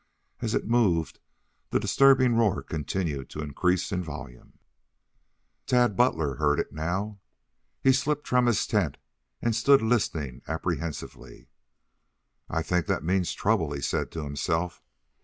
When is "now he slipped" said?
6.73-8.27